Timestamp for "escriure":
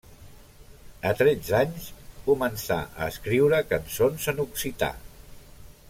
3.15-3.61